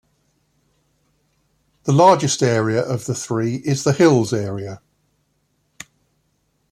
[1.83, 4.81] The largest area of the three is the hills area.